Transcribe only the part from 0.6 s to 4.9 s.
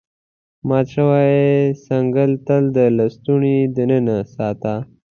مات شوی څنګل تل د لستوڼي دننه ساته.